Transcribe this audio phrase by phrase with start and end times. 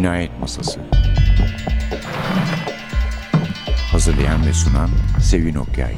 [0.00, 0.80] Cinayet Masası
[3.92, 4.90] Hazırlayan ve sunan
[5.22, 5.94] Sevin Okyay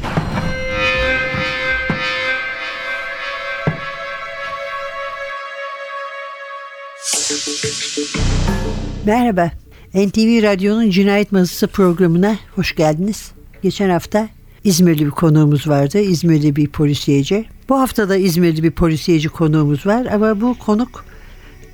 [9.06, 9.50] Merhaba.
[9.94, 13.32] NTV Radyo'nun Cinayet Masası programına hoş geldiniz.
[13.62, 14.28] Geçen hafta
[14.64, 15.98] İzmirli bir konuğumuz vardı.
[15.98, 17.44] İzmirli bir polisiyeci.
[17.68, 21.04] Bu hafta da İzmirli bir polisiyeci konuğumuz var ama bu konuk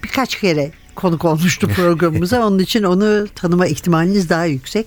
[0.03, 2.47] birkaç kere konuk olmuştu programımıza.
[2.47, 4.87] Onun için onu tanıma ihtimaliniz daha yüksek.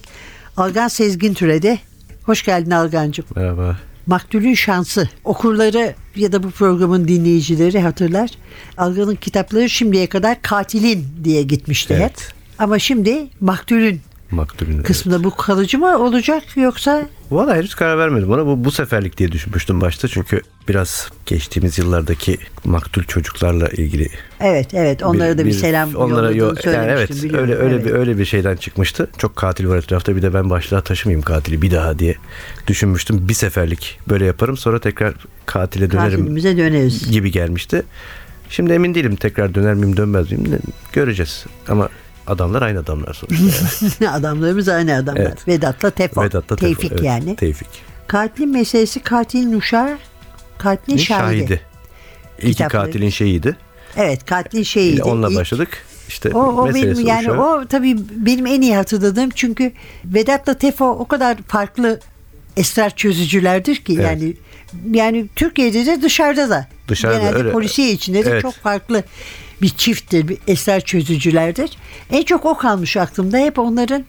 [0.57, 1.79] Algan Sezgin Türedi.
[2.23, 3.25] Hoş geldin Algancığım.
[3.35, 3.77] Merhaba.
[4.07, 5.09] Maktulün Şansı.
[5.23, 8.29] Okurları ya da bu programın dinleyicileri hatırlar.
[8.77, 12.01] Algan'ın kitapları şimdiye kadar Katilin diye gitmişti hep.
[12.01, 12.33] Evet.
[12.59, 14.81] Ama şimdi Maktulün Maktulün.
[14.83, 18.45] kısmında bu kalıcı mı olacak yoksa Valla henüz karar vermedim ona.
[18.45, 20.07] Bu, bu seferlik diye düşünmüştüm başta.
[20.07, 24.07] Çünkü biraz geçtiğimiz yıllardaki maktul çocuklarla ilgili
[24.39, 27.43] evet evet onlara da bir, selam onlara yo- yani evet biliyorum.
[27.49, 27.85] öyle öyle Evet.
[27.85, 29.09] bir öyle bir şeyden çıkmıştı.
[29.17, 32.15] Çok katil var etrafta bir de ben başlığa taşımayayım katili bir daha diye
[32.67, 33.27] düşünmüştüm.
[33.29, 35.13] Bir seferlik böyle yaparım sonra tekrar
[35.45, 37.11] katile dönerim Katilimize döneriz.
[37.11, 37.83] gibi gelmişti.
[38.49, 40.59] Şimdi emin değilim tekrar döner miyim dönmez miyim
[40.93, 41.45] göreceğiz.
[41.67, 41.89] Ama
[42.27, 43.45] adamlar aynı adamlar sonuçta.
[44.05, 44.09] Yani.
[44.15, 45.21] Adamlarımız aynı adamlar.
[45.21, 45.47] Evet.
[45.47, 46.23] Vedat'la Tefo.
[46.23, 47.35] Vedat'la Tevfik evet, yani.
[47.35, 47.67] Tevfik.
[48.07, 49.97] Katilin meselesi katilin uşağı,
[50.57, 51.37] katilin Ne şahidi.
[51.39, 51.61] şahidi.
[52.39, 52.85] İlki Kitapları.
[52.85, 53.57] katilin şeyiydi.
[53.97, 55.03] Evet katilin şeyiydi.
[55.03, 55.69] Onunla İlk- başladık.
[56.07, 57.41] İşte O, o benim meselesi yani uşağı.
[57.41, 59.71] o tabii benim en iyi hatırladığım çünkü
[60.05, 61.99] Vedat'la Tefo o kadar farklı
[62.57, 64.05] esrar çözücülerdir ki Evet.
[64.05, 64.33] yani
[64.91, 67.51] yani Türkiye'de de dışarıda da Dışarıda, genelde öyle.
[67.51, 68.41] polisiye içinde de Evet.
[68.41, 69.03] çok farklı
[69.61, 71.77] bir çifttir, bir esrar çözücülerdir.
[72.11, 73.37] En çok o kalmış aklımda.
[73.37, 74.05] Hep onların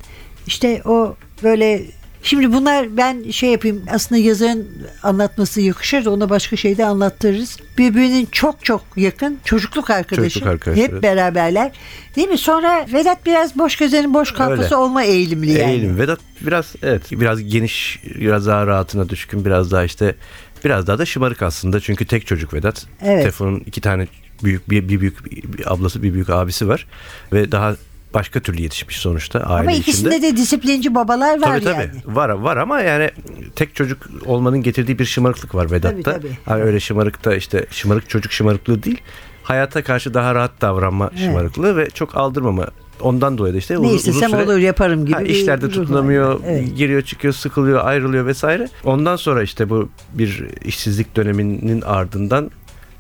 [0.47, 1.83] işte o böyle
[2.25, 4.69] Şimdi bunlar ben şey yapayım aslında yazarın
[5.03, 7.57] anlatması yakışır da ona başka şeyde anlattırırız.
[7.79, 10.23] Birbirinin çok çok yakın çocukluk arkadaşı.
[10.23, 11.03] Çocukluk arkadaşı, Hep evet.
[11.03, 11.73] beraberler.
[12.17, 12.39] Değil mi?
[12.39, 14.77] Sonra Vedat biraz boş gezenin boş kafası Öyle.
[14.77, 15.73] olma eğilimli yani.
[15.73, 15.99] Eğilim.
[15.99, 20.15] Vedat biraz evet biraz geniş biraz daha rahatına düşkün biraz daha işte
[20.65, 22.87] biraz daha da şımarık aslında çünkü tek çocuk Vedat.
[23.05, 23.25] Evet.
[23.25, 24.07] Tefon'un iki tane
[24.45, 25.25] büyük bir, bir büyük
[25.59, 26.87] bir ablası bir büyük abisi var
[27.33, 27.77] ve daha
[28.15, 29.81] başka türlü yetişmiş sonuçta aile Ama içinde.
[29.91, 31.81] ikisinde de disiplinci babalar var Tabii tabii.
[31.81, 32.17] yani.
[32.17, 33.11] Var var ama yani
[33.57, 36.03] tek çocuk olmanın getirdiği bir şımarıklık var Vedat'ta.
[36.13, 36.39] Tabii, tabii.
[36.45, 39.01] Hani öyle şımarıkta işte şımarık çocuk şımarıklığı değil.
[39.43, 42.67] Hayata karşı daha rahat davranma şımarıklığı ve çok aldırmama.
[43.01, 45.15] Ondan dolayı da işte Ne uzun, süre olur yaparım gibi.
[45.15, 46.77] ha, işlerde tutunamıyor, Evet.
[46.77, 48.69] giriyor çıkıyor, sıkılıyor, ayrılıyor vesaire.
[48.85, 52.51] Ondan sonra işte bu bir işsizlik döneminin ardından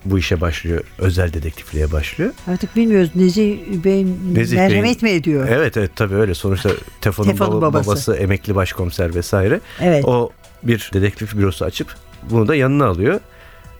[0.04, 0.80] bu işe başlıyor.
[0.98, 2.30] Özel dedektifliğe başlıyor.
[2.48, 5.48] Artık bilmiyoruz Nezih Bey Nezih merhamet mi Bey'in- ediyor?
[5.50, 6.34] Evet evet tabii öyle.
[6.34, 6.70] Sonuçta
[7.00, 7.86] Tefon'un, Tefon'un baba- babası.
[7.90, 8.14] babası.
[8.14, 9.60] emekli başkomiser vesaire.
[9.80, 10.04] Evet.
[10.04, 10.30] O
[10.62, 11.94] bir dedektif bürosu açıp
[12.30, 13.20] bunu da yanına alıyor.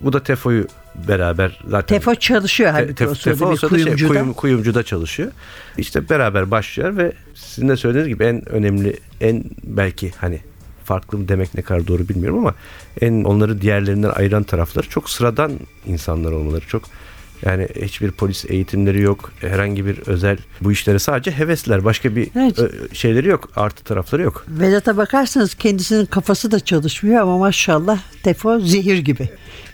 [0.01, 0.67] Bu da Tefo'yu
[1.09, 4.09] beraber zaten Tefo çalışıyor halbuki Tef- o sırada Tefo bir şey, kuyumcuda.
[4.13, 5.33] kuyum- kuyumcuda çalışıyor.
[5.79, 10.39] İşte beraber başlıyor ve sizin de söylediğiniz gibi en önemli en belki hani
[10.85, 12.55] farklı mı demek ne kadar doğru bilmiyorum ama
[13.01, 15.53] en onları diğerlerinden ayıran tarafları çok sıradan
[15.87, 16.67] insanlar olmaları.
[16.67, 16.83] Çok
[17.47, 19.33] yani hiçbir polis eğitimleri yok.
[19.41, 21.85] Herhangi bir özel bu işlere sadece hevesler.
[21.85, 22.59] Başka bir Evet.
[22.59, 23.49] ö, şeyleri yok.
[23.57, 24.45] Artı tarafları yok.
[24.49, 29.29] Vedat'a bakarsanız kendisinin kafası da çalışmıyor ama maşallah Tefo zehir gibi.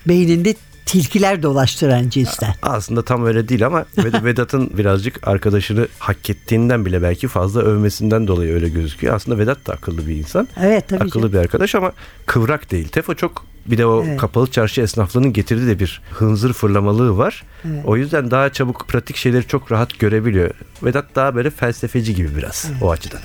[0.09, 0.55] Beyninde
[0.89, 2.55] tilkiler dolaştıran cinsten.
[2.63, 8.27] Aslında tam öyle değil ama Ved- Vedat'ın birazcık arkadaşını hak ettiğinden bile belki fazla övmesinden
[8.27, 9.15] dolayı öyle gözüküyor.
[9.15, 10.49] Aslında Vedat da akıllı bir insan.
[10.63, 11.33] Evet tabii akıllı canım.
[11.33, 11.93] bir arkadaş ama
[12.27, 12.89] kıvrak değil.
[12.89, 14.21] Tefo çok bir de o Evet.
[14.21, 17.43] kapalı çarşı esnaflığının getirdiği de bir hınzır fırlamalığı var.
[17.65, 17.83] Evet.
[17.87, 20.51] O yüzden daha çabuk pratik şeyleri çok rahat görebiliyor.
[20.83, 23.21] Vedat daha böyle felsefeci gibi biraz o açıdan.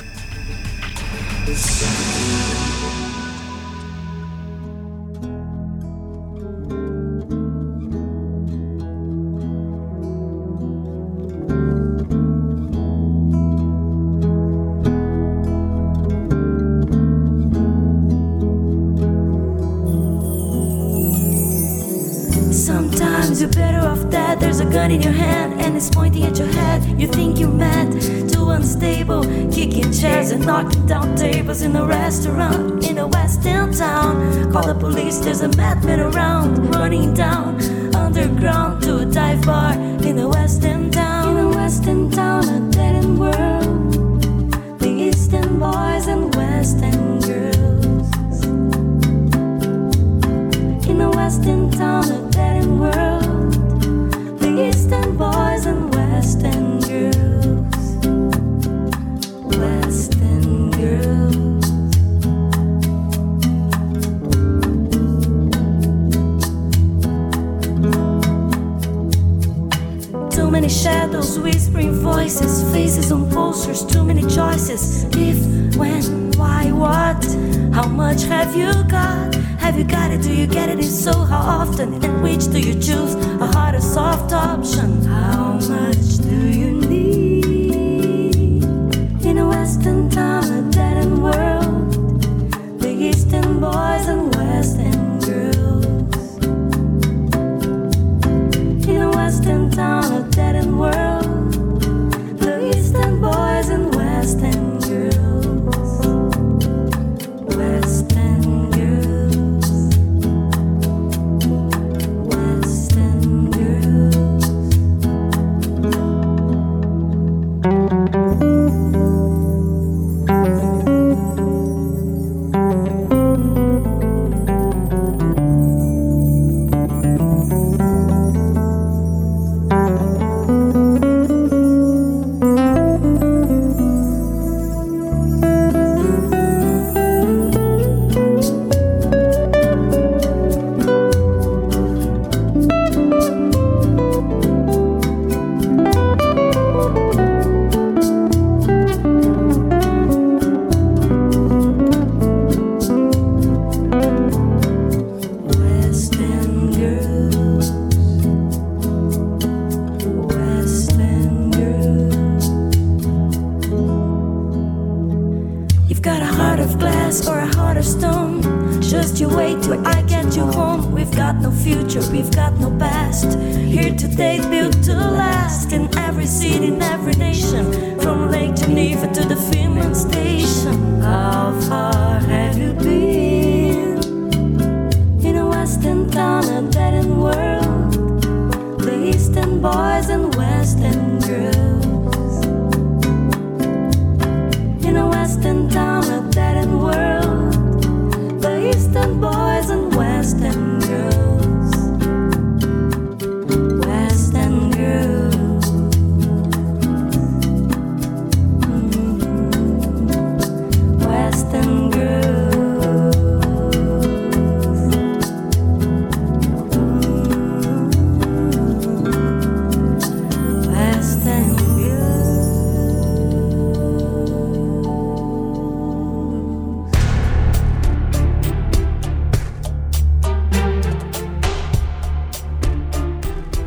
[22.53, 24.39] Sometimes you're better off dead.
[24.39, 26.99] There's a gun in your hand and it's pointing at your head.
[26.99, 27.99] You think you're mad,
[28.29, 33.73] too unstable, kicking chairs and knocking down tables in a restaurant in a west town.
[34.51, 37.59] Call the police, there's a madman around, running down
[37.95, 41.12] underground to a dive bar in a west town.
[41.73, 44.79] In a west end town, a dead end world.
[44.79, 48.43] The Eastern boys and west end girls.
[50.87, 53.02] In a western town, a dead end world.
[71.23, 75.05] Shadows, whispering voices, faces on posters, too many choices.
[75.15, 77.23] If, when, why, what?
[77.73, 79.35] How much have you got?
[79.59, 80.21] Have you got it?
[80.21, 80.79] Do you get it?
[80.79, 82.03] If so, how often?
[82.03, 83.15] And which do you choose?
[83.15, 85.03] A hard or soft option?
[85.05, 86.72] How much do you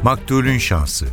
[0.06, 1.06] Maktulün şansı.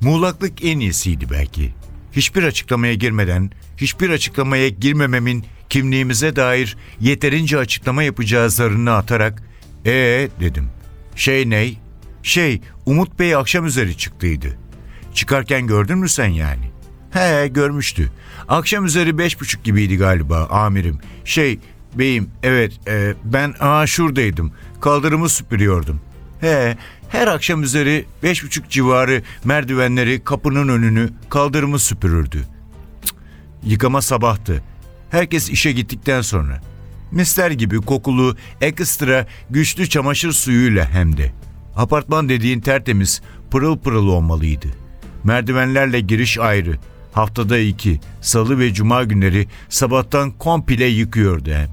[0.00, 1.74] Muğlaklık en iyisiydi belki.
[2.12, 9.42] Hiçbir açıklamaya girmeden, hiçbir açıklamaya girmememin kimliğimize dair yeterince açıklama yapacağı zarını atarak
[9.86, 10.68] ee dedim.
[11.16, 11.78] Şey ney?
[12.22, 14.58] Şey, Umut Bey akşam üzeri çıktıydı.
[15.14, 16.70] Çıkarken gördün mü sen yani?
[17.10, 18.12] He görmüştü.
[18.48, 20.98] Akşam üzeri beş buçuk gibiydi galiba amirim.
[21.24, 21.58] Şey
[21.94, 24.52] beyim evet e, ben aa şuradaydım.
[24.80, 26.00] Kaldırımı süpürüyordum.
[26.42, 26.76] He
[27.12, 32.46] her akşam üzeri beş buçuk civarı merdivenleri kapının önünü kaldırımı süpürürdü.
[33.62, 34.62] Yıkama sabahtı.
[35.10, 36.60] Herkes işe gittikten sonra.
[37.10, 41.32] Mister gibi kokulu, ekstra güçlü çamaşır suyuyla hem de.
[41.76, 44.68] Apartman dediğin tertemiz, pırıl pırıl olmalıydı.
[45.24, 46.78] Merdivenlerle giriş ayrı.
[47.12, 51.70] Haftada iki, salı ve cuma günleri sabahtan komple yıkıyordu hem.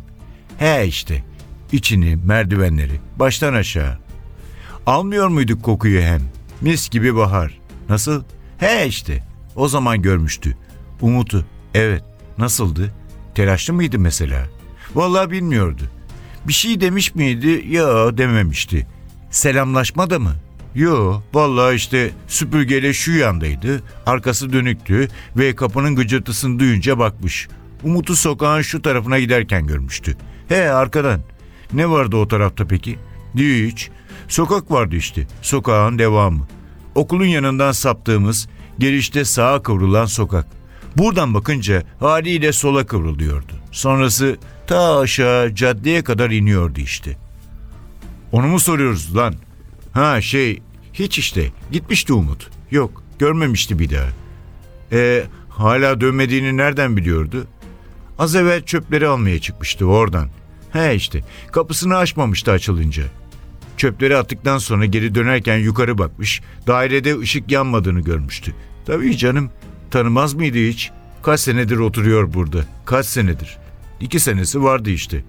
[0.58, 1.24] He işte,
[1.72, 4.09] içini, merdivenleri, baştan aşağı.
[4.90, 6.22] Almıyor muyduk kokuyu hem?
[6.62, 7.60] Mis gibi bahar.
[7.90, 8.24] Nasıl?
[8.58, 9.24] He işte.
[9.56, 10.58] O zaman görmüştü.
[11.02, 11.46] Umut'u.
[11.74, 12.04] Evet.
[12.38, 12.94] Nasıldı?
[13.36, 14.46] Telaşlı mıydı mesela?
[14.96, 15.82] Vallahi bilmiyordu.
[16.48, 17.66] Bir şey demiş miydi?
[17.70, 18.88] Ya dememişti.
[19.30, 20.34] Selamlaşma da mı?
[20.76, 27.48] Yo, vallahi işte süpürgeyle şu yandaydı, arkası dönüktü ve kapının gıcırtısını duyunca bakmış.
[27.84, 30.18] Umut'u sokağın şu tarafına giderken görmüştü.
[30.48, 31.22] He arkadan.
[31.74, 33.00] Ne vardı o tarafta peki?
[33.36, 33.90] Hiç.
[34.30, 36.48] Sokak vardı işte, sokağın devamı.
[36.96, 40.48] Okulun yanından saptığımız, girişte sağa kıvrılan sokak.
[40.98, 43.54] Buradan bakınca haliyle sola kıvrılıyordu.
[43.72, 47.18] Sonrası ta aşağı caddeye kadar iniyordu işte.
[48.32, 49.36] Onu mu soruyoruz lan?
[49.92, 50.62] Ha şey
[50.94, 52.50] hiç işte gitmişti Umut.
[52.72, 54.08] Yok görmemişti bir daha.
[54.92, 57.48] E hala dönmediğini nereden biliyordu?
[58.20, 60.30] Az evvel çöpleri almaya çıkmıştı oradan.
[60.72, 63.04] He işte kapısını açmamıştı açılınca.
[63.80, 66.42] Çöpleri attıktan sonra geri dönerken yukarı bakmış.
[66.68, 68.56] Dairede ışık yanmadığını görmüştü.
[68.86, 69.52] Tabii canım
[69.92, 70.92] tanımaz mıydı hiç?
[71.24, 72.66] Kaç senedir oturuyor burada.
[72.86, 73.58] Kaç senedir?
[74.02, 75.24] İki senesi vardı işte.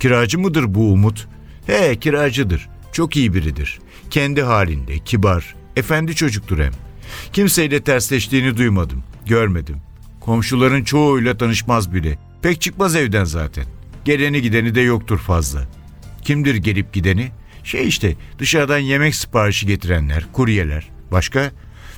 [0.00, 1.28] Kiracı mıdır bu Umut?
[1.66, 2.68] He kiracıdır.
[2.92, 3.78] Çok iyi biridir.
[4.10, 6.72] Kendi halinde, kibar, efendi çocuktur hem.
[7.32, 9.76] Kimseyle tersleştiğini duymadım, görmedim.
[10.20, 12.18] Komşuların çoğuyla tanışmaz bile.
[12.42, 13.64] Pek çıkmaz evden zaten.
[14.04, 15.60] Geleni gideni de yoktur fazla.
[16.22, 17.30] Kimdir gelip gideni?
[17.64, 20.88] Şey işte dışarıdan yemek siparişi getirenler, kuryeler.
[21.12, 21.50] Başka?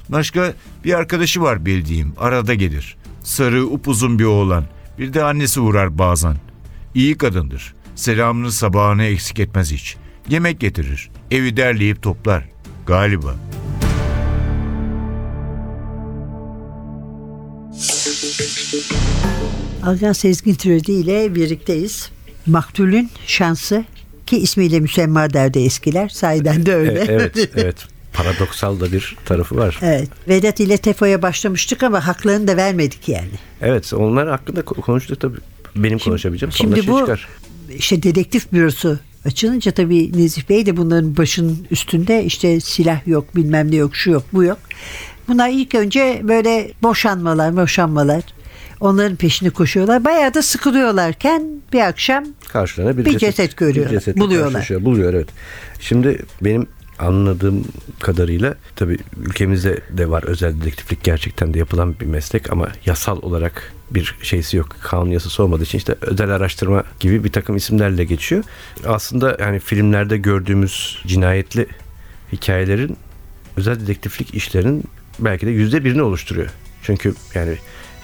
[0.09, 0.55] Başka
[0.85, 2.15] bir arkadaşı var bildiğim.
[2.19, 2.97] Arada gelir.
[3.23, 4.65] Sarı upuzun bir oğlan.
[4.99, 6.37] Bir de annesi uğrar bazen.
[6.95, 7.75] İyi kadındır.
[7.95, 9.97] Selamını sabahını eksik etmez hiç.
[10.29, 11.11] Yemek getirir.
[11.31, 12.49] Evi derleyip toplar.
[12.87, 13.35] Galiba.
[19.83, 22.11] Algan Sezgin Türedi ile birlikteyiz.
[22.47, 23.85] Maktulün şansı
[24.33, 26.09] ki ismiyle müsemma derdi eskiler.
[26.09, 27.01] Sahiden de öyle.
[27.01, 27.77] E- evet, evet.
[28.13, 29.79] Paradoksal da bir tarafı var.
[29.83, 30.09] Evet.
[30.29, 33.29] Vedat ile Tefo'ya başlamıştık ama haklarını da vermedik yani.
[33.63, 35.39] Evet, onlar hakkında ko- konuştuk tabii.
[35.77, 36.53] Benim konuşabileceğim.
[36.53, 37.29] Sonra Şimdi şey bu çıkar.
[37.77, 43.71] işte dedektif bürosu açılınca tabii Nezih Bey de bunların başının üstünde işte silah yok bilmem
[43.71, 44.59] ne yok şu yok bu yok.
[45.29, 48.23] Bunlar ilk önce böyle boşanmalar boşanmalar
[48.83, 50.05] onların peşini koşuyorlar.
[50.05, 54.69] Bayağı da sıkılıyorlarken bir akşam karşılarına bir, Bir ceset görüyorlar, bir cesetle buluyorlar.
[54.81, 55.29] Buluyor evet.
[55.81, 56.67] Şimdi benim
[56.99, 57.65] anladığım
[58.01, 63.73] kadarıyla tabii ülkemizde de var özel dedektiflik gerçekten de yapılan bir meslek ama yasal olarak
[63.91, 64.69] bir şeysi yok.
[64.83, 68.45] Kanun yasası olmadığı için işte özel araştırma gibi bir takım isimlerle geçiyor.
[68.87, 71.67] Aslında yani filmlerde gördüğümüz cinayetli
[72.33, 72.97] hikayelerin
[73.57, 74.85] özel dedektiflik işlerinin
[75.19, 76.51] belki de yüzde birini oluşturuyor.
[76.83, 77.57] Çünkü yani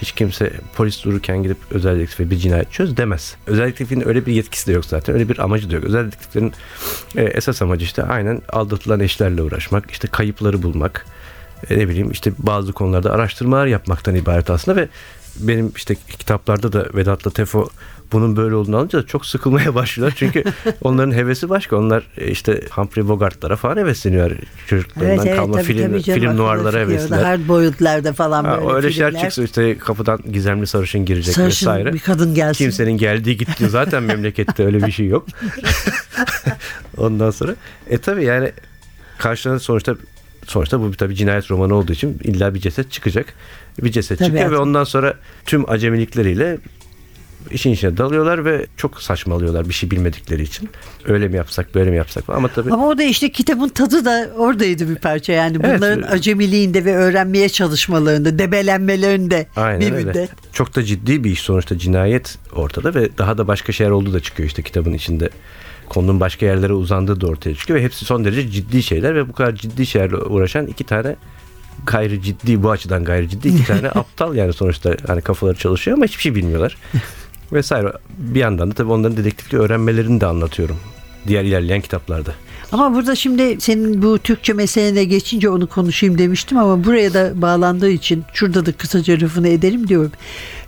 [0.03, 3.37] hiç kimse polis dururken gidip özel dedektife bir cinayet çöz demez.
[3.47, 5.15] Özel dedektifin öyle bir yetkisi de yok zaten.
[5.15, 5.85] Öyle bir amacı da yok.
[5.85, 6.53] Özel dedektiflerin
[7.17, 11.07] e, esas amacı işte aynen aldatılan eşlerle uğraşmak, işte kayıpları bulmak,
[11.71, 14.89] e, ne bileyim işte bazı konularda araştırmalar yapmaktan ibaret aslında ve
[15.41, 17.69] benim işte kitaplarda da Vedat'la Tefo
[18.13, 20.15] bunun böyle olduğunu alınca da çok sıkılmaya başlıyorlar.
[20.19, 20.45] Çünkü
[20.83, 21.77] onların hevesi başka.
[21.77, 24.31] Onlar e, işte Humphrey Bogart'lara falan hevesleniyor.
[24.67, 26.89] Çocuklarından kalma film, film aklıma noirlara çıkıyor.
[26.89, 27.23] hevesliler.
[27.23, 29.23] Hard boyutlarda falan Ha, böyle öyle şeyler filmler.
[29.23, 31.93] çıksın işte kapıdan gizemli sarışın girecek Sarışın vesaire.
[31.93, 32.65] bir kadın gelsin.
[32.65, 35.27] Kimsenin geldiği gittiği zaten memlekette öyle bir şey yok.
[36.97, 37.55] Ondan sonra
[37.91, 38.53] e tabi yani
[39.19, 39.97] karşılarında sonuçta
[40.51, 43.35] sonuçta bu bir tabi cinayet romanı olduğu için illa bir ceset çıkacak.
[43.83, 44.67] Bir ceset Tabii çıkıyor ve artık.
[44.67, 45.15] ondan sonra
[45.47, 46.59] tüm acemilikleriyle
[47.51, 50.69] işin içine dalıyorlar ve çok saçmalıyorlar bir şey bilmedikleri için.
[51.05, 54.31] Öyle mi yapsak böyle mi yapsak ama tabii Ama o da işte kitabın tadı da
[54.37, 55.79] oradaydı bir parça yani Evet.
[55.79, 60.29] bunların acemiliğinde ve öğrenmeye çalışmalarında, debelenmelerinde Aynen bir öyle.
[60.53, 64.21] Çok da ciddi bir iş sonuçta cinayet ortada ve daha da başka şeyler olduğu da
[64.21, 65.31] çıkıyor işte kitabın içinde.
[65.89, 69.33] Konunun başka yerlere uzandığı da ortaya çıkıyor ve hepsi son derece ciddi şeyler ve bu
[69.33, 71.17] kadar ciddi şeylerle uğraşan iki tane
[71.87, 76.07] gayri ciddi bu açıdan gayri ciddi iki tane aptal yani sonuçta hani kafaları çalışıyor ama
[76.07, 76.77] hiçbir şey bilmiyorlar.
[77.53, 77.93] Vesaire.
[78.19, 80.77] Bir yandan da tabii onların dedektifliği öğrenmelerini de anlatıyorum.
[81.27, 82.31] Diğer ilerleyen kitaplarda.
[82.73, 87.91] Ama burada şimdi senin bu Türkçe meselene geçince onu konuşayım demiştim ama buraya da bağlandığı
[87.91, 90.13] için şurada da kısaca lafını edelim diyorum.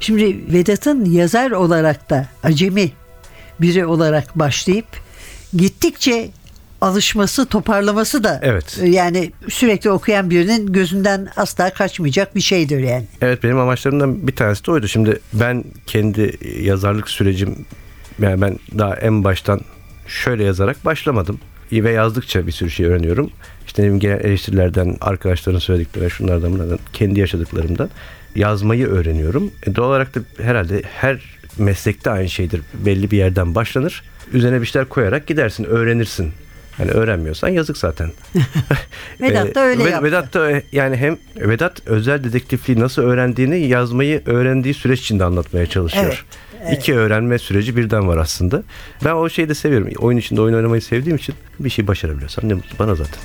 [0.01, 2.91] Şimdi Vedat'ın yazar olarak da acemi
[3.61, 4.87] biri olarak başlayıp
[5.57, 6.31] gittikçe
[6.81, 8.79] alışması, toparlaması da Evet.
[8.85, 13.07] yani sürekli okuyan birinin gözünden asla kaçmayacak bir şeydir yani.
[13.21, 14.89] Evet benim amaçlarımdan bir tanesi de oydu.
[14.89, 17.67] Şimdi ben kendi yazarlık sürecim
[18.19, 19.61] yani ben daha en baştan
[20.07, 21.41] şöyle yazarak başlamadım.
[21.73, 23.31] Ve yazdıkça bir sürü şey öğreniyorum.
[23.67, 27.91] İşte bileyim genel eleştirilerden, arkadaşların söylediklerinden, şunlardan bunlardan, kendi yaşadıklarımdan
[28.35, 29.51] yazmayı öğreniyorum.
[29.67, 31.21] E doğal olarak da herhalde her
[31.59, 32.61] meslekte aynı şeydir.
[32.75, 34.03] Belli bir yerden başlanır.
[34.33, 36.33] Üzerine bir şeyler koyarak gidersin, öğrenirsin.
[36.79, 38.11] Yani öğrenmiyorsan yazık zaten.
[39.21, 40.05] Vedat da öyle yaptı.
[40.05, 46.25] Vedat da yani hem Vedat özel dedektifliği nasıl öğrendiğini yazmayı öğrendiği süreç içinde anlatmaya çalışıyor.
[46.73, 48.63] İki öğrenme süreci birden var aslında.
[49.05, 49.89] Ben o şeyi de seviyorum.
[49.99, 53.21] Oyun içinde oyun oynamayı sevdiğim için bir şey başarabiliyorsam ne mutlu bana zaten.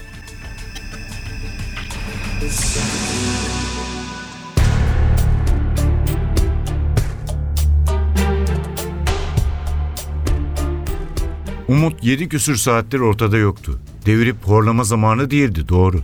[11.68, 13.80] Umut yedi küsür saattir ortada yoktu.
[14.06, 16.02] Devirip horlama zamanı değildi doğru.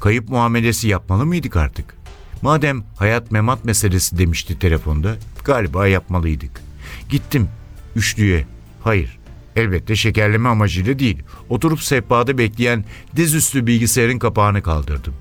[0.00, 1.96] Kayıp muamelesi yapmalı mıydık artık?
[2.42, 6.50] Madem hayat memat meselesi demişti telefonda, galiba yapmalıydık.
[7.08, 7.48] Gittim
[7.96, 8.46] üçlüye.
[8.82, 9.18] Hayır,
[9.56, 11.22] elbette şekerleme amacıyla değil.
[11.48, 12.84] Oturup sehpada bekleyen
[13.16, 15.14] dizüstü bilgisayarın kapağını kaldırdım.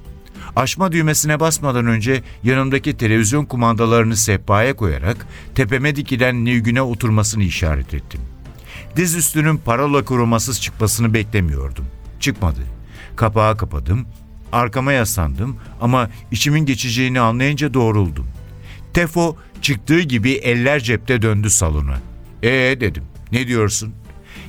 [0.55, 8.21] Açma düğmesine basmadan önce yanımdaki televizyon kumandalarını sehpaya koyarak tepeme dikilen Nilgün'e oturmasını işaret ettim.
[8.95, 11.85] Dizüstünün parola korumasız çıkmasını beklemiyordum.
[12.19, 12.59] Çıkmadı.
[13.15, 14.05] Kapağı kapadım,
[14.51, 18.27] arkama yaslandım ama içimin geçeceğini anlayınca doğruldum.
[18.93, 21.97] Tefo çıktığı gibi eller cepte döndü salona.
[22.43, 23.93] Ee dedim, ne diyorsun?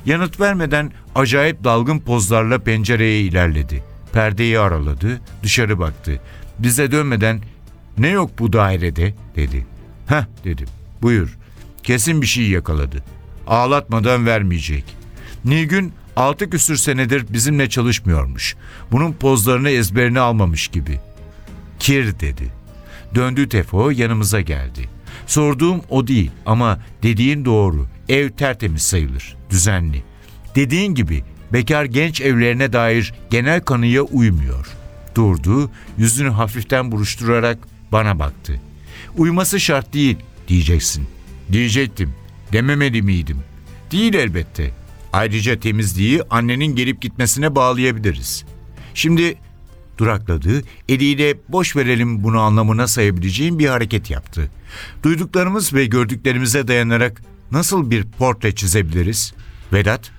[0.05, 3.83] Yanıt vermeden acayip dalgın pozlarla pencereye ilerledi.
[4.13, 6.21] Perdeyi araladı, dışarı baktı.
[6.59, 7.41] bize dönmeden
[7.97, 9.65] ne yok bu dairede dedi.
[10.07, 10.67] Heh dedim
[11.01, 11.37] buyur
[11.83, 13.03] kesin bir şey yakaladı.
[13.47, 14.83] Ağlatmadan vermeyecek.
[15.45, 18.55] Nilgün altı küsür senedir bizimle çalışmıyormuş.
[18.91, 20.99] Bunun pozlarını ezberine almamış gibi.
[21.79, 22.51] Kir dedi.
[23.15, 24.89] Döndü Tefo yanımıza geldi.
[25.27, 27.87] Sorduğum o değil ama dediğin doğru.
[28.09, 30.03] Ev tertemiz sayılır, düzenli.
[30.55, 31.23] Dediğin gibi
[31.53, 34.67] bekar genç evlerine dair genel kanıya uymuyor.
[35.15, 37.57] Durdu, yüzünü hafiften buruşturarak
[37.91, 38.61] bana baktı.
[39.17, 41.07] Uyması şart değil diyeceksin.
[41.51, 42.13] Diyecektim.
[42.51, 43.37] Dememeli miydim?
[43.91, 44.71] Değil elbette.
[45.13, 48.45] Ayrıca temizliği annenin gelip gitmesine bağlayabiliriz.
[48.93, 49.35] Şimdi
[49.97, 54.51] durakladı, eliyle boş verelim bunu anlamına sayabileceğim bir hareket yaptı.
[55.03, 57.21] Duyduklarımız ve gördüklerimize dayanarak
[57.51, 59.33] nasıl bir portre çizebiliriz?
[59.73, 60.11] Vedat,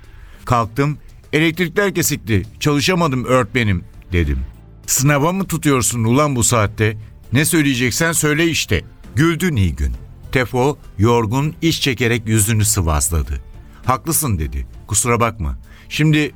[0.45, 0.99] kalktım,
[1.33, 4.39] elektrikler kesikti, çalışamadım öğretmenim dedim.
[4.87, 6.97] Sınava mı tutuyorsun ulan bu saatte?
[7.33, 8.85] Ne söyleyeceksen söyle işte.
[9.15, 9.93] Güldü Nilgün.
[10.37, 13.41] Tefo yorgun iş çekerek yüzünü sıvazladı.
[13.85, 14.67] Haklısın dedi.
[14.87, 15.59] Kusura bakma.
[15.89, 16.33] Şimdi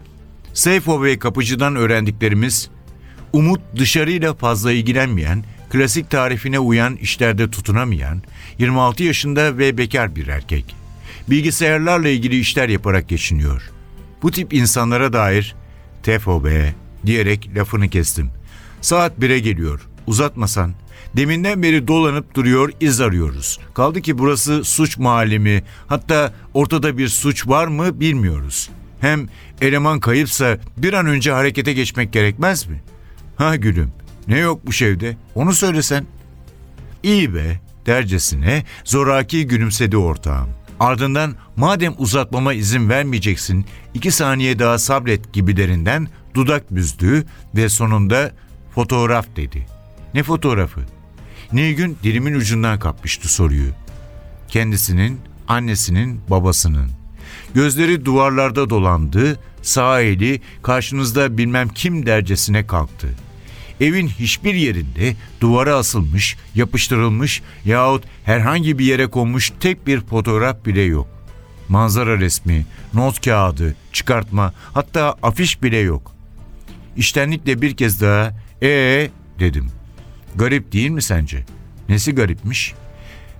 [0.54, 2.70] Seyfo ve kapıcıdan öğrendiklerimiz
[3.32, 8.22] Umut dışarıyla fazla ilgilenmeyen, klasik tarifine uyan işlerde tutunamayan,
[8.58, 10.76] 26 yaşında ve bekar bir erkek.
[11.30, 13.70] Bilgisayarlarla ilgili işler yaparak geçiniyor.
[14.22, 15.54] Bu tip insanlara dair
[16.02, 16.74] Tefo be
[17.06, 18.30] diyerek lafını kestim.
[18.80, 19.80] Saat 1'e geliyor.
[20.06, 20.74] Uzatmasan.
[21.16, 23.58] Deminden beri dolanıp duruyor iz arıyoruz.
[23.74, 25.62] Kaldı ki burası suç mahalli mi?
[25.86, 28.70] Hatta ortada bir suç var mı bilmiyoruz.
[29.00, 29.28] Hem
[29.60, 32.82] eleman kayıpsa bir an önce harekete geçmek gerekmez mi?
[33.36, 33.92] Ha gülüm
[34.28, 36.06] ne yokmuş evde onu söylesen.
[37.02, 40.48] İyi be dercesine zoraki gülümsedi ortağım.
[40.80, 47.24] Ardından madem uzatmama izin vermeyeceksin iki saniye daha sabret gibilerinden dudak büzdü
[47.54, 48.32] ve sonunda
[48.74, 49.66] fotoğraf dedi.
[50.14, 50.80] Ne fotoğrafı?
[51.52, 53.70] Nilgün dilimin ucundan kapmıştı soruyu.
[54.48, 56.90] Kendisinin, annesinin, babasının.
[57.54, 63.08] Gözleri duvarlarda dolandı, sağ eli karşınızda bilmem kim dercesine kalktı.
[63.80, 70.82] Evin hiçbir yerinde duvara asılmış, yapıştırılmış yahut herhangi bir yere konmuş tek bir fotoğraf bile
[70.82, 71.08] yok.
[71.68, 76.12] Manzara resmi, not kağıdı, çıkartma, hatta afiş bile yok.
[76.96, 78.32] İştenlikle bir kez daha
[78.62, 79.79] ee dedim.
[80.36, 81.44] Garip değil mi sence?
[81.88, 82.74] Nesi garipmiş?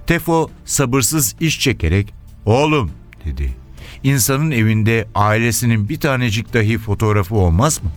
[0.07, 2.15] Tefo sabırsız iş çekerek
[2.47, 2.91] oğlum
[3.25, 3.55] dedi.
[4.03, 7.91] İnsanın evinde ailesinin bir tanecik dahi fotoğrafı olmaz mı?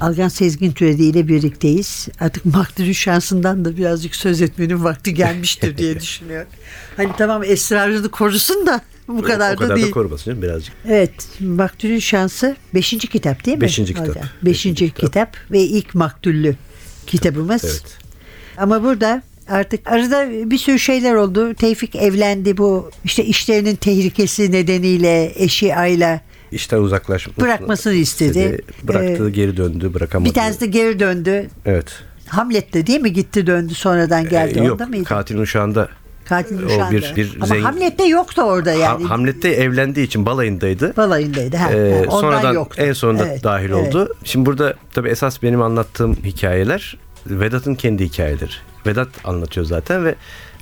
[0.00, 2.08] Algan Sezgin Türedi ile birlikteyiz.
[2.20, 6.48] Artık maktulün şansından da birazcık söz etmenin vakti gelmiştir diye düşünüyorum.
[6.96, 8.80] Hani tamam esrarını korusun da
[9.18, 9.90] bu kadar, o kadar da da değil.
[9.90, 10.74] korumasın canım birazcık.
[10.88, 12.90] evet, Maktulün Şansı 5.
[12.90, 13.60] kitap değil mi?
[13.60, 14.08] Beşinci kitap.
[14.08, 14.22] Algan?
[14.42, 15.36] Beşinci Beşinci kitap.
[15.50, 16.56] ve ilk maktullü
[17.06, 17.64] kitabımız.
[17.64, 17.82] Evet.
[18.58, 21.54] Ama burada artık arada bir sürü şeyler oldu.
[21.54, 26.20] Tevfik evlendi bu işte işlerinin tehlikesi nedeniyle eşi Ayla
[26.52, 28.60] İşten uzaklaşmasını Bırakmasını istedi.
[28.82, 30.28] Bıraktı Ee, geri döndü bırakamadı.
[30.28, 31.48] bir tanesi de geri döndü.
[31.66, 31.86] Evet.
[32.26, 35.04] Hamlet'te değil mi gitti döndü sonradan geldi Ee, yok orada mıydı?
[35.04, 35.88] katilin uşağında
[36.30, 36.90] Katil o uşağında.
[36.90, 39.04] bir- bir Ama zengin- Hamlet'te yoktu orada yani.
[39.04, 40.96] Ha- Hamlet'te evlendiği için balayındaydı.
[40.96, 41.56] Balayındaydı.
[41.56, 42.82] Ha, Ee, ondan sonradan yoktu.
[42.82, 43.74] en sonunda Evet, dahil evet.
[43.94, 44.14] oldu.
[44.24, 48.50] Şimdi burada tabii esas benim anlattığım hikayeler Vedat'ın kendi hikayeleri.
[48.86, 50.14] Vedat anlatıyor zaten ve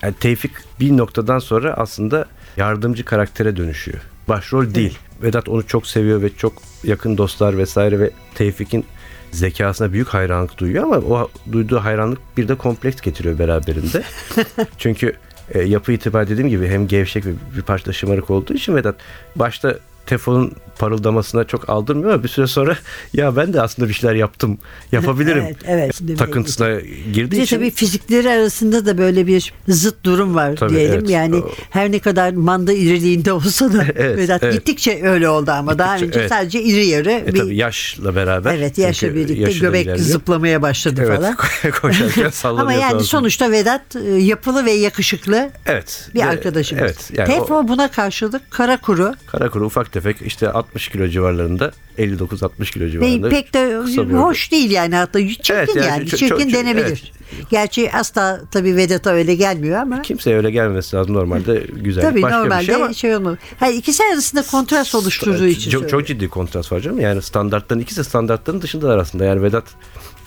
[0.02, 2.26] yani Tevfik bir noktadan sonra aslında
[2.56, 3.98] yardımcı karaktere dönüşüyor.
[4.28, 4.98] Başrol değil.
[5.22, 6.52] Vedat onu çok seviyor ve çok
[6.84, 8.84] yakın dostlar vesaire ve Tevfik'in
[9.30, 14.02] zekasına büyük hayranlık duyuyor ama o duyduğu hayranlık bir de kompleks getiriyor beraberinde.
[14.78, 15.12] Çünkü
[15.54, 18.96] e, yapı itibariyle dediğim gibi hem gevşek ve bir parça şımarık olduğu için Vedat
[19.36, 22.76] başta Tefon'un parıldamasına çok aldırmıyor ama bir süre sonra
[23.12, 24.58] ya ben de aslında bir şeyler yaptım
[24.92, 26.18] yapabilirim Evet, evet.
[26.18, 26.80] takıntısına
[27.12, 30.94] girdiği de için tabii fizikleri arasında da böyle bir zıt durum var Tabii, diyelim.
[31.00, 31.10] evet.
[31.10, 34.54] Yani O- her ne kadar manda iriliğinde olsa da Evet, Vedat evet.
[34.54, 36.30] gittikçe öyle oldu ama daha Gittikçe, önce evet.
[36.32, 40.08] sadece iri yarı e, bir tabii yaşla beraber evet yaşla birlikte göbek ilerliyor.
[40.08, 41.36] zıplamaya başladı evet, falan.
[41.82, 43.06] koşarken sallanıyor Ama yani olsun.
[43.06, 46.82] sonuçta Vedat e, yapılı ve yakışıklı evet bir arkadaşımız.
[46.82, 51.72] evet yani o- Tefo buna karşılık kara kuru Karakuru ufak tefek işte 60 kilo civarlarında
[51.98, 53.28] 59-60 kilo civarında.
[53.28, 53.76] pek de
[54.16, 56.84] hoş değil yani hatta çirkin Evet, yani yani, çok- çirkin çok- denebilir.
[56.86, 57.02] evet.
[57.50, 62.02] Gerçi asla tabii Vedat'a öyle gelmiyor ama Kimseye öyle gelmemesi lazım normalde güzel.
[62.02, 63.38] tabii Başka normalde bir şey ama şey olmalı.
[63.60, 67.00] Hayır ikisi arasında kontrast oluşturduğu için çok, çok ciddi kontrast var canım.
[67.00, 69.24] Yani standartların ikisi standartların dışında aslında.
[69.24, 69.64] Yani Vedat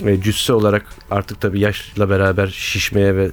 [0.06, 3.32] e, cüsse olarak artık tabii yaşla beraber şişmeye ve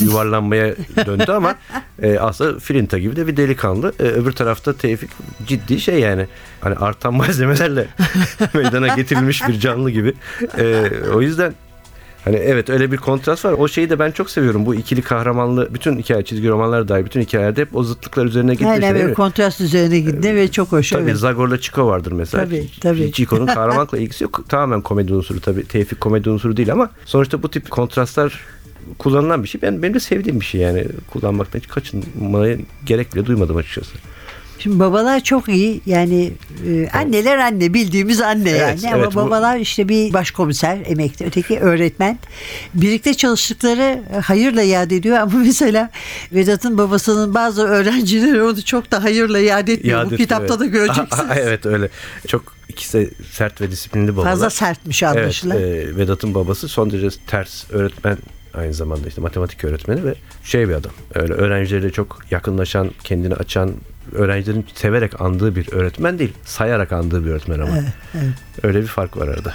[0.00, 0.74] yuvarlanmaya
[1.06, 1.54] döndü ama
[2.02, 3.92] e, aslında Filinta gibi de bir delikanlı.
[4.00, 5.10] E, öbür tarafta Tevfik
[5.46, 6.26] ciddi şey yani
[6.60, 7.86] hani artan malzemelerle
[8.54, 10.14] meydana getirilmiş bir canlı gibi.
[10.58, 11.54] E, o yüzden
[12.24, 13.52] Hani evet öyle bir kontrast var.
[13.52, 14.66] O şeyi de ben çok seviyorum.
[14.66, 18.50] Bu ikili kahramanlı bütün hikaye çizgi romanlar dair bütün hikayelerde hep o zıtlıklar üzerine.
[18.50, 19.14] Aynen değil böyle mi?
[19.14, 20.90] kontrast üzerine gitti ve çok hoş.
[20.90, 21.16] Tabii evet.
[21.16, 22.44] Zagor'la Chico vardır mesela.
[22.44, 23.12] Tabii, tabii.
[23.12, 24.44] Chico'nun kahramanlıkla ilgisi yok.
[24.48, 25.64] Tamamen komedi unsuru tabii.
[25.64, 28.40] Tevfik komedi unsuru değil ama sonuçta bu tip kontrastlar
[28.98, 29.62] kullanılan bir şey.
[29.62, 30.86] Ben benim de sevdiğim bir şey yani.
[31.12, 32.56] Kullanmaktan hiç kaçınmaya
[32.86, 33.92] gerek bile duymadım açıkçası.
[34.58, 36.32] Şimdi babalar çok iyi yani
[36.66, 41.26] e, anneler anne bildiğimiz anne Evet, yani ama evet, bu- babalar işte bir başkomiser emekli
[41.26, 42.18] öteki öğretmen
[42.74, 45.90] birlikte çalıştıkları e, hayırla yad ediyor ama mesela
[46.32, 50.60] Vedat'ın babasının bazı öğrencileri onu çok da hayırla yad etmiyor bu kitapta evet.
[50.60, 51.30] da göreceksiniz.
[51.36, 51.88] evet öyle.
[52.26, 54.30] Çok ikisi de sert ve disiplinli babalar.
[54.30, 55.56] Fazla sertmiş Evet, anlaşılan.
[55.58, 58.18] e, Vedat'ın babası son derece ters öğretmen
[58.54, 60.14] aynı zamanda işte matematik öğretmeni ve
[60.44, 60.92] şey bir adam.
[61.14, 63.72] Öyle öğrencileriyle çok yakınlaşan, kendini açan,
[64.12, 67.72] öğrencilerin severek andığı bir öğretmen değil, sayarak andığı bir öğretmen ama.
[68.62, 69.54] Öyle bir fark var arada.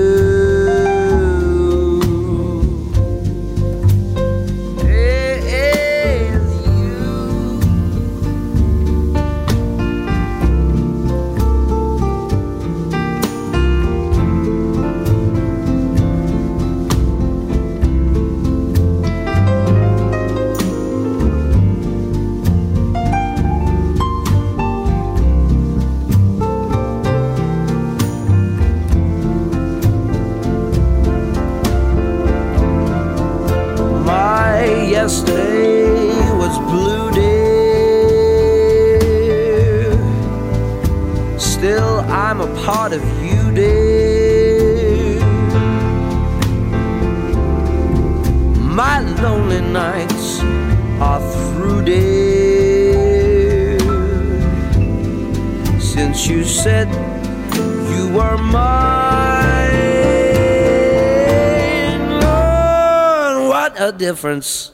[63.61, 64.71] What a difference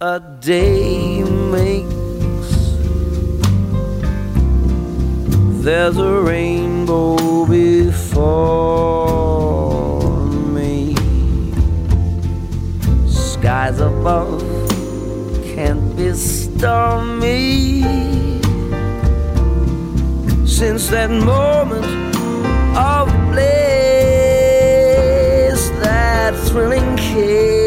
[0.00, 2.54] a day makes.
[5.64, 8.20] There's a rainbow before
[10.56, 10.94] me.
[13.08, 14.40] Skies above
[15.52, 16.12] can't be
[17.18, 17.82] me.
[20.46, 22.14] Since that moment
[22.76, 23.50] of bliss,
[25.82, 27.63] that thrilling kiss.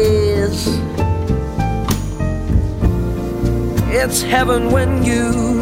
[4.00, 5.60] It's heaven when you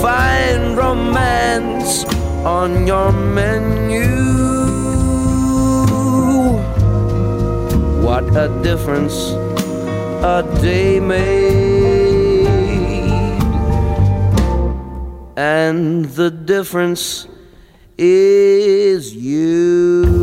[0.00, 2.04] find romance
[2.44, 4.06] on your menu.
[8.06, 9.16] What a difference
[10.22, 12.46] a day made,
[15.36, 17.26] and the difference
[17.98, 20.19] is you.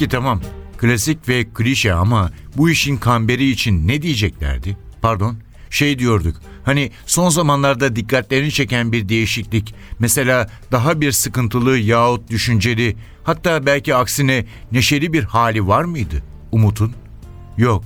[0.00, 0.40] Peki tamam.
[0.78, 4.76] Klasik ve klişe ama bu işin kamberi için ne diyeceklerdi?
[5.02, 5.36] Pardon.
[5.70, 6.36] Şey diyorduk.
[6.64, 9.74] Hani son zamanlarda dikkatlerini çeken bir değişiklik.
[9.98, 16.22] Mesela daha bir sıkıntılı yahut düşünceli, hatta belki aksine neşeli bir hali var mıydı?
[16.52, 16.92] Umut'un?
[17.58, 17.84] Yok.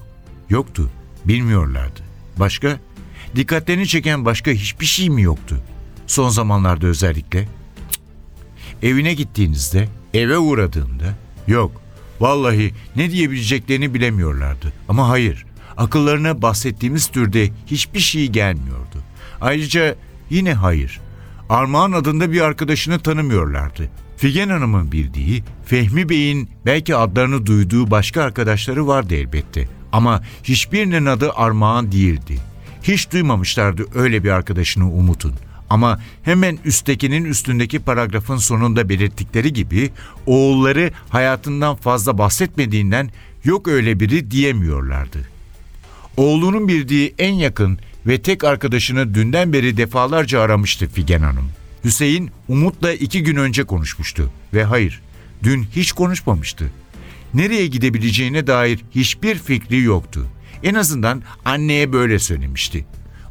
[0.51, 0.91] Yoktu.
[1.25, 2.01] Bilmiyorlardı.
[2.37, 2.79] Başka?
[3.37, 5.57] Dikkatlerini çeken başka hiçbir şey mi yoktu?
[6.07, 7.49] Son zamanlarda özellikle.
[8.83, 11.15] Evine gittiğinizde, eve uğradığında
[11.47, 11.84] yok.
[12.21, 14.73] Vallahi ne diyebileceklerini bilemiyorlardı.
[14.89, 15.47] Ama hayır,
[15.77, 18.99] akıllarına bahsettiğimiz türde hiçbir şey gelmiyordu.
[19.41, 19.97] Ayrıca
[20.31, 21.01] yine hayır.
[21.49, 23.91] Armağan adında bir arkadaşını tanımıyorlardı.
[24.17, 29.69] Figen Hanım'ın bildiği, Fehmi Bey'in belki adlarını duyduğu başka arkadaşları vardı elbette.
[29.93, 32.39] Ama hiçbirinin adı Armağan değildi.
[32.83, 35.35] Hiç duymamışlardı öyle bir arkadaşını Umut'un.
[35.75, 39.91] Ama hemen üsttekinin üstündeki paragrafın sonunda belirttikleri gibi
[40.27, 43.11] oğulları hayatından fazla bahsetmediğinden
[43.45, 45.19] yok öyle biri diyemiyorlardı.
[46.17, 51.51] Oğlunun bildiği en yakın ve tek arkadaşını dünden beri defalarca aramıştı Figen Hanım.
[51.85, 55.01] Hüseyin Umut'la iki gün önce konuşmuştu ve hayır,
[55.43, 56.71] dün hiç konuşmamıştı.
[57.35, 60.27] Nereye gidebileceğine dair hiçbir fikri yoktu.
[60.63, 62.85] En azından anneye böyle söylemişti.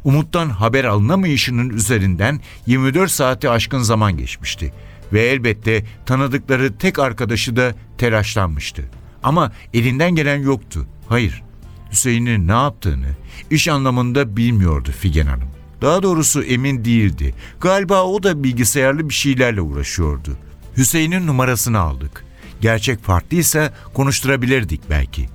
[0.03, 4.73] Umut'tan haber alınamayışının üzerinden 24 saati aşkın zaman geçmişti
[5.13, 8.83] ve elbette tanıdıkları tek arkadaşı da telaşlanmıştı.
[9.23, 10.87] Ama elinden gelen yoktu.
[11.09, 11.43] Hayır,
[11.91, 13.07] Hüseyin'in ne yaptığını
[13.49, 15.49] iş anlamında bilmiyordu Figen Hanım.
[15.81, 17.35] Daha doğrusu emin değildi.
[17.61, 20.37] Galiba o da bilgisayarlı bir şeylerle uğraşıyordu.
[20.77, 22.25] Hüseyin'in numarasını aldık.
[22.61, 25.29] Gerçek farklıysa konuşturabilirdik belki.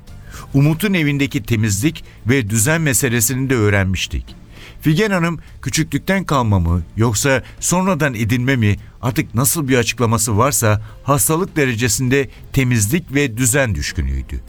[0.54, 4.37] Umut'un evindeki temizlik ve düzen meselesini de öğrenmiştik.
[4.80, 11.56] Figen Hanım küçüklükten kalma mı yoksa sonradan edinme mi artık nasıl bir açıklaması varsa hastalık
[11.56, 14.40] derecesinde temizlik ve düzen düşkünüydü.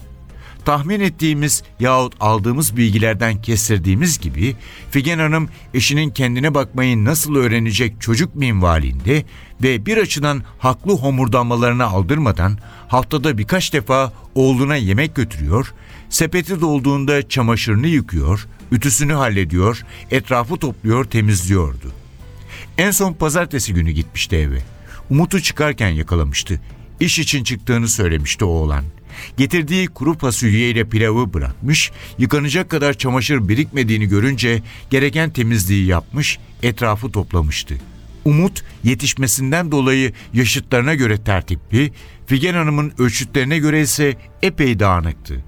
[0.64, 4.56] Tahmin ettiğimiz yahut aldığımız bilgilerden kestirdiğimiz gibi
[4.90, 9.24] Figen Hanım eşinin kendine bakmayı nasıl öğrenecek çocuk minvalinde
[9.62, 15.74] ve bir açıdan haklı homurdanmalarına aldırmadan haftada birkaç defa oğluna yemek götürüyor,
[16.08, 21.92] sepeti dolduğunda çamaşırını yıkıyor, ütüsünü hallediyor, etrafı topluyor, temizliyordu.
[22.78, 24.58] En son pazartesi günü gitmişti eve.
[25.10, 26.60] Umut'u çıkarken yakalamıştı.
[27.00, 28.84] İş için çıktığını söylemişti oğlan.
[29.36, 37.74] Getirdiği kuru fasulyeyle pilavı bırakmış, yıkanacak kadar çamaşır birikmediğini görünce gereken temizliği yapmış, etrafı toplamıştı.
[38.24, 41.92] Umut yetişmesinden dolayı yaşıtlarına göre tertipli,
[42.26, 45.44] Figen Hanım'ın ölçütlerine göre ise epey dağınıktı.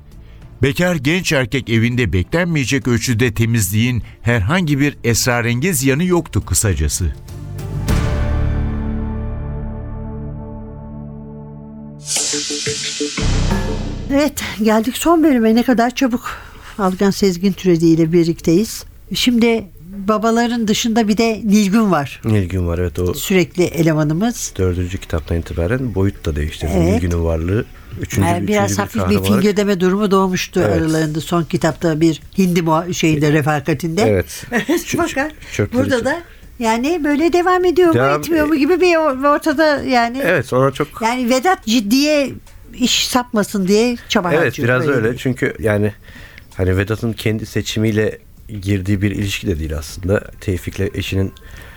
[0.63, 7.13] Bekar genç erkek evinde beklenmeyecek ölçüde temizliğin herhangi bir esrarengiz yanı yoktu kısacası.
[14.13, 16.39] Evet geldik son bölüme ne kadar çabuk
[16.79, 18.85] Algan Sezgin Türedi ile birlikteyiz.
[19.15, 19.65] Şimdi
[19.97, 22.21] babaların dışında bir de Nilgün var.
[22.25, 24.53] Nilgün var evet o Sürekli elemanımız.
[24.59, 26.73] dördüncü kitaptan itibaren boyut da değiştirdi.
[26.77, 26.89] Evet.
[27.03, 27.65] Nilgün'ün varlığı
[28.01, 30.77] üçüncü, Yani biraz üçüncü hafif bir olarak- fingödeme durumu doğmuştu Evet.
[30.83, 34.03] aralarında son kitapta bir Hindi muha- şeyinde refakatinde.
[34.03, 34.45] Evet.
[34.97, 35.33] Fakat
[35.73, 36.23] burada çöp- da
[36.59, 40.21] yani böyle devam ediyor mu Devam- etmiyor mu gibi bir or- ortada yani.
[40.25, 42.31] Evet sonra çok Yani Vedat ciddiye
[42.75, 45.13] iş sapmasın diye çaba Evet biraz öyle.
[45.13, 45.93] bir- Çünkü yani
[46.57, 48.19] hani Vedat'ın kendi seçimiyle
[48.61, 50.21] girdiği bir ilişki de değil aslında.
[50.41, 51.33] Tevfik'le eşinin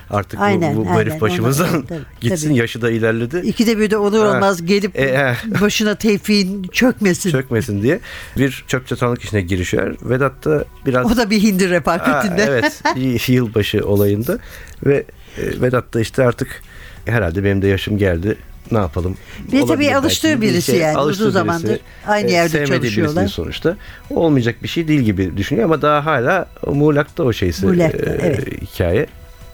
[0.10, 2.58] artık Aynen, bu, bu aynen, herif başımızdan tabii, gitsin tabii.
[2.60, 3.42] yaşı da ilerledi.
[3.46, 4.32] İkide bir de olur Ha.
[4.36, 5.36] olmaz gelip E, e.
[5.62, 7.32] başına tevfiğin çökmesin.
[7.32, 8.00] Çökmesin diye
[8.38, 9.96] bir çöp çatanlık işine girişiyor.
[10.02, 12.44] Vedat da biraz O da bir hindi refakatinde.
[12.44, 12.82] evet
[13.30, 14.40] yılbaşı olayında
[14.86, 15.04] ve
[15.38, 16.62] e, Vedat da işte artık
[17.06, 18.38] herhalde benim de yaşım geldi.
[18.72, 19.18] Ne yapalım?
[19.52, 23.24] Bir de tabii alıştığı birisi yani, alıştığı uzun zamandır aynı yerde sevmediği çalışıyorlar.
[23.24, 23.78] birisi sonuçta.
[24.10, 28.62] Olmayacak bir şey değil gibi düşünüyor ama daha hala muğlakta o şeysi Muğlakta, e, evet.
[28.62, 29.08] hikaye.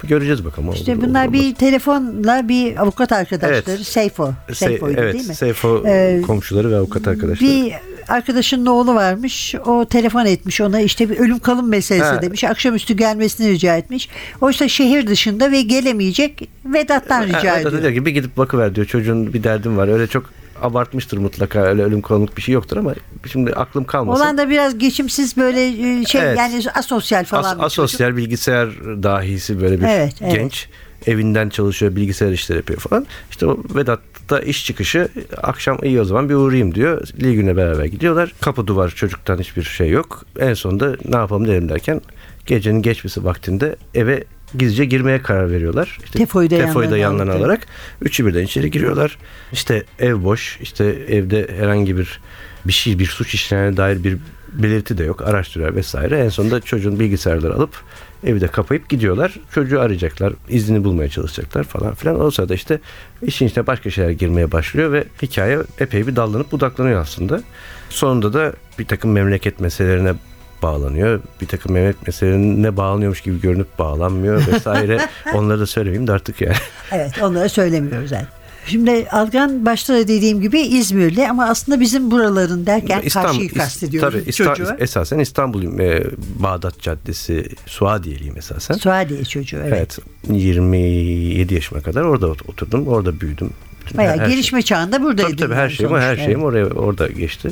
[0.04, 0.74] Göreceğiz bakalım.
[0.74, 1.58] İşte olur, bunlar olur, bir olmaz.
[1.58, 3.88] telefonla bir avukat arkadaşları Evet.
[3.88, 4.34] Seyfo.
[4.50, 5.36] Se- Seyfo'ydu evet, değil mi?
[5.36, 7.50] Seyfo Ee, komşuları ve avukat arkadaşları.
[7.52, 7.74] Bir
[8.12, 9.56] arkadaşının oğlu varmış.
[9.66, 12.22] O telefon etmiş ona işte bir ölüm kalım meselesi Ha.
[12.22, 12.44] demiş.
[12.44, 14.10] Akşamüstü gelmesini rica etmiş.
[14.42, 17.82] Oysa şehir dışında ve gelemeyecek Vedat'tan rica Ha, Vedat da ediyor.
[17.82, 18.88] diyor ki bir gidip bakıver diyor.
[18.88, 19.88] Çocuğun bir derdim var.
[19.88, 20.30] Öyle çok
[20.62, 21.60] abartmıştır mutlaka.
[21.62, 22.94] Öyle ölüm kalımlık bir şey yoktur ama
[23.32, 24.22] şimdi aklım kalmasın.
[24.24, 25.68] Olan da biraz geçimsiz böyle
[26.00, 26.38] e, şey Evet.
[26.38, 27.44] yani asosyal falan.
[27.44, 27.66] As- bir çocuk.
[27.66, 28.70] asosyal bilgisayar
[29.04, 30.34] dahisi böyle bir Evet, evet.
[30.36, 30.70] genç.
[31.06, 33.06] Evinden çalışıyor, bilgisayar işleri yapıyor falan.
[33.32, 37.08] İşte o Vedat da iş çıkışı akşam iyi o zaman bir uğrayayım diyor.
[37.24, 38.34] Ligün'le beraber gidiyorlar.
[38.42, 40.26] Kapı duvar çocuktan hiçbir şey yok.
[40.40, 42.02] En sonunda ne yapalım derim derken
[42.46, 44.24] gecenin geçmesi vaktinde eve
[44.58, 45.98] gizlice girmeye karar veriyorlar.
[46.04, 47.68] İşte Tefoyu da yanlarına yanlarına alarak
[48.02, 49.18] üçü birden içeri giriyorlar.
[49.52, 50.60] İşte ev boş.
[50.62, 52.20] İşte evde herhangi bir
[52.66, 54.18] bir şey bir suç işlerine dair bir
[54.54, 55.22] belirti de yok.
[55.22, 56.20] Araştırıyorlar vesaire.
[56.20, 57.84] En sonunda çocuğun bilgisayarları alıp
[58.24, 59.36] evi de kapayıp gidiyorlar.
[59.54, 60.34] Çocuğu arayacaklar.
[60.50, 62.22] iznini bulmaya çalışacaklar falan filan.
[62.22, 62.80] O sırada işte
[63.22, 67.42] işin içine başka şeyler girmeye başlıyor ve hikaye epey bir dallanıp budaklanıyor aslında.
[67.90, 70.14] Sonunda da bir takım memleket meselelerine
[70.62, 71.20] bağlanıyor.
[71.42, 75.00] Bir takım memleket meselelerine bağlanıyormuş gibi görünüp bağlanmıyor vesaire.
[75.34, 76.56] Onları da söylemeyeyim de artık yani.
[76.92, 78.41] Evet onları söylemiyoruz zaten.
[78.66, 84.14] Şimdi Algan başta da dediğim gibi İzmirli ama aslında bizim buraların derken karşıyı İs- kastediyoruz
[84.14, 84.76] Tabii İsta- çocuğu.
[84.80, 86.04] esasen İstanbul e,
[86.40, 88.76] Bağdat Caddesi Suadiyeliyim esasen.
[88.76, 89.74] Suadiye çocuğu evet.
[89.74, 90.00] Evet.
[90.30, 92.88] 27 yaşıma kadar orada ot- oturdum.
[92.88, 93.50] Orada büyüdüm.
[93.98, 95.30] Bayağı her- her gelişme çağında buradaydın.
[95.30, 96.50] Tabii tabii her yani şeyim, her sonuçta, şeyim evet.
[96.50, 97.52] oraya orada geçti.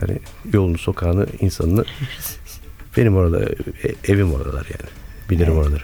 [0.00, 0.18] Hani
[0.52, 1.84] yolunu, sokağını, insanını
[2.96, 3.42] benim orada
[3.84, 4.90] e- evim oralar yani.
[5.30, 5.82] Bilirim oraları.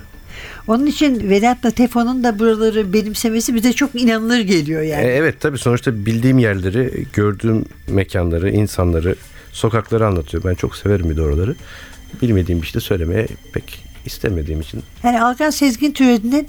[0.67, 5.05] Onun için Vedat'la Tefo'nun da buraları benimsemesi bize çok inanılır geliyor yani.
[5.05, 9.15] E, evet tabii sonuçta bildiğim yerleri, gördüğüm mekanları, insanları,
[9.53, 10.45] sokakları anlatıyor.
[10.45, 11.55] Ben çok severim bir de oraları.
[12.23, 14.83] Bilmediğim bir şey de söylemeye pek istemediğim için.
[15.05, 16.49] Yani Algan Sezgin Türedi'nin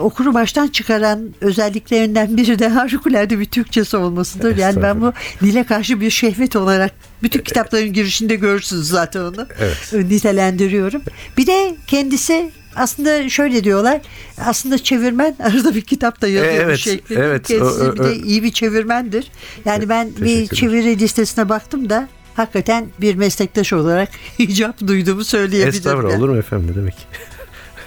[0.00, 4.56] okuru baştan çıkaran özelliklerinden biri de harikulade bir Türkçesi olmasıdır.
[4.56, 9.46] Yani ben bu dile karşı bir şehvet olarak bütün kitapların girişinde görürsünüz zaten onu.
[9.60, 9.92] Evet.
[10.10, 11.02] Nitelendiriyorum.
[11.36, 14.00] Bir de kendisi aslında şöyle diyorlar.
[14.44, 17.20] Aslında çevirmen arada bir kitap da yazıyor Evet, şeklinde.
[17.20, 17.48] evet.
[17.48, 19.30] Kendisi O- o- bir de iyi bir çevirmendir.
[19.64, 25.68] Yani ben bir çeviri listesine baktım da hakikaten bir meslektaş olarak icap duyduğumu söyleyebilirim.
[25.78, 26.94] Estağfurullah olur mu efendim ne demek?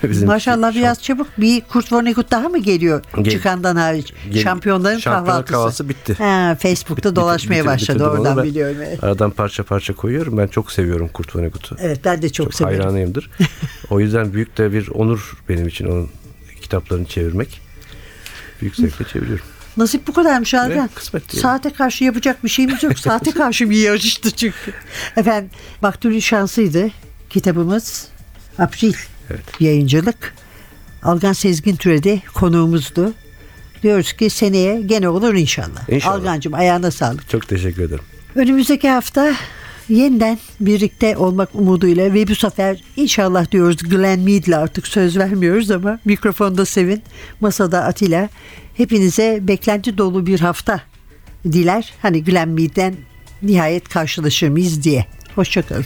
[0.09, 4.13] Bizim Maşallah şu- biraz çabuk bir Kurt Vonnegut daha mı geliyor Gel- çıkandan hariç?
[4.31, 5.53] Gel- Şampiyonların Şampiyonlar kahvaltısı.
[5.53, 6.13] kahvaltısı bitti.
[6.17, 8.19] Ha, Facebook'ta Bit- dolaşmaya bitir- başladı bitirdim onu.
[8.19, 8.77] oradan Ben biliyorum.
[8.87, 9.03] Evet.
[9.03, 10.37] Aradan parça parça koyuyorum.
[10.37, 11.75] Ben çok seviyorum Kurt Vonnegut'u.
[11.79, 12.79] evet ben de çok, severim.
[12.79, 13.29] hayranıyımdır.
[13.89, 16.09] o yüzden büyük de bir onur benim için onun
[16.61, 17.61] kitaplarını çevirmek.
[18.61, 19.45] Büyük zevkle çeviriyorum.
[19.77, 20.77] Nasip bu kadarmış Algan.
[20.77, 21.41] Evet, kısmet diyelim.
[21.49, 22.99] Saate karşı yapacak bir şeyimiz yok.
[22.99, 24.73] Saate karşı bir yarıştı çünkü.
[25.17, 25.49] Efendim
[25.81, 26.87] Maktul'ün şansıydı
[27.29, 28.07] kitabımız.
[28.59, 28.93] April
[29.33, 29.61] Evet.
[29.61, 30.33] yayıncılık.
[31.03, 33.13] Algan Sezgin Türedi konuğumuzdu.
[33.83, 35.89] Diyoruz ki seneye gene olur inşallah.
[35.89, 36.15] İnşallah.
[36.15, 37.29] Algancığım ayağına sağlık.
[37.29, 38.03] Çok teşekkür ederim.
[38.35, 39.33] Önümüzdeki hafta
[39.89, 45.99] yeniden birlikte olmak umuduyla ve bu sefer inşallah diyoruz Glenn Mead'le artık söz vermiyoruz ama
[46.05, 47.03] mikrofonda Sevin,
[47.41, 48.29] masada Atilla.
[48.77, 50.81] Hepinize beklenti dolu bir hafta
[51.43, 51.93] diler.
[52.01, 52.95] Hani Glenn Mead'den
[53.41, 55.05] nihayet karşılaşır mıyız diye.
[55.35, 55.85] Hoşçakalın.